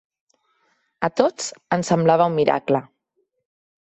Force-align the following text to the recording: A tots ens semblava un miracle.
A 1.07 1.09
tots 1.19 1.49
ens 1.77 1.91
semblava 1.93 2.27
un 2.31 2.39
miracle. 2.39 2.81